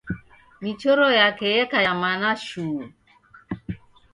Michoro 0.61 1.05
yake 1.19 1.45
yeka 1.53 1.77
ya 1.85 1.93
mana 2.01 2.29
shuu. 2.45 2.81